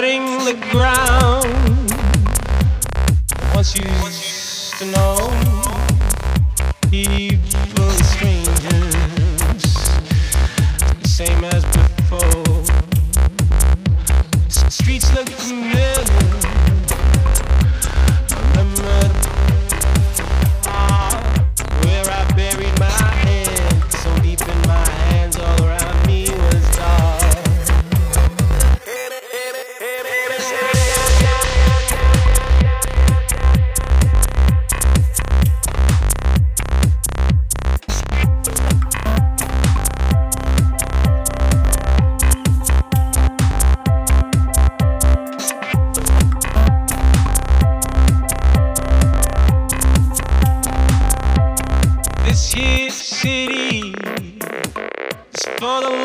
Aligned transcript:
treading 0.00 0.44
the 0.44 0.54
ground. 0.70 1.07
For 55.60 55.80
the 55.80 55.97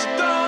So 0.00 0.39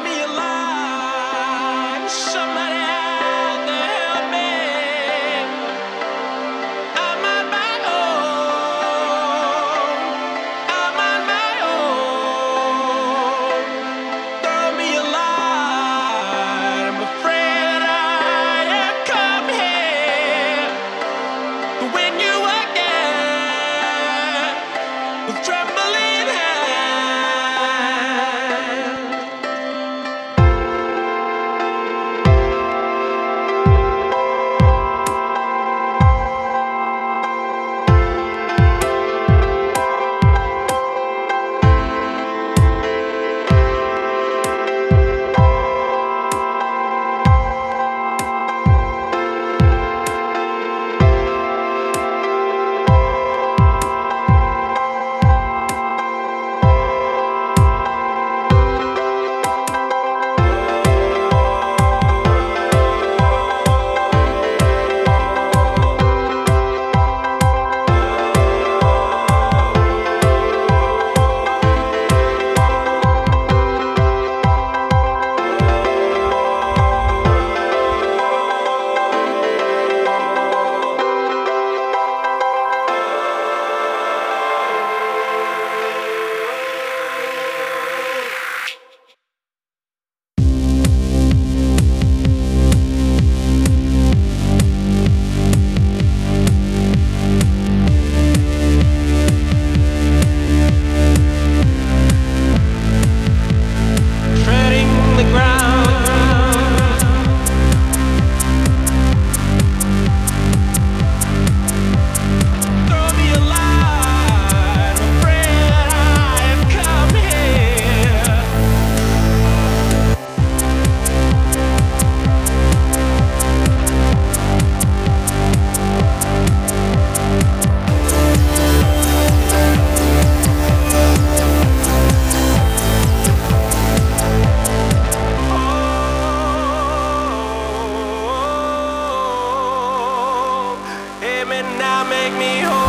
women 141.44 141.64
now 141.76 142.04
make 142.04 142.32
me 142.38 142.60
whole. 142.60 142.81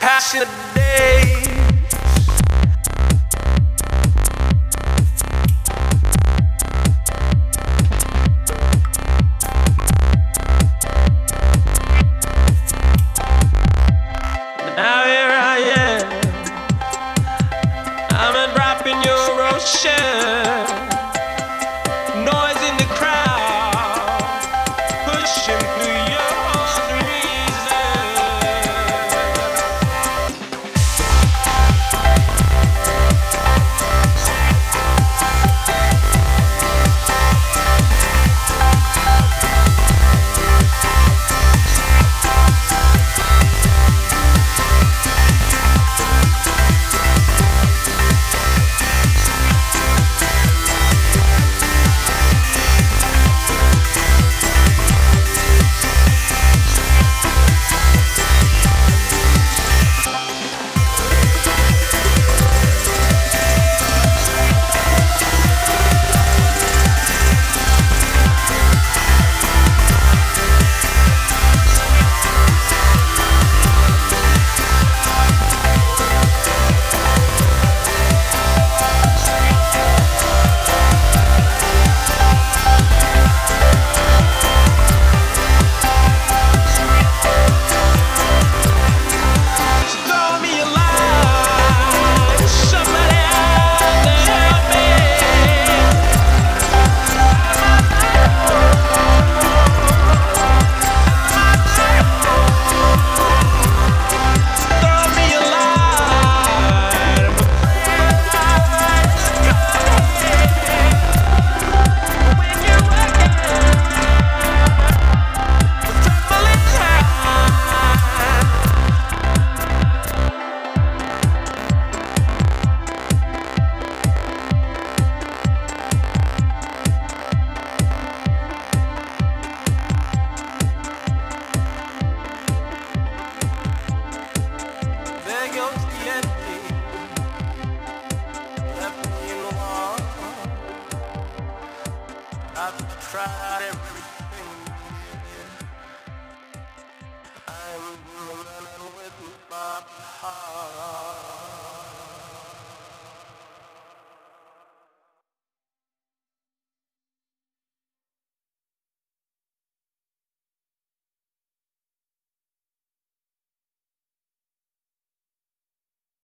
passionate 0.00 0.48
day. 0.74 1.49